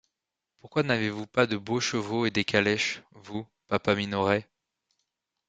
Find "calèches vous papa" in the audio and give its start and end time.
2.43-3.93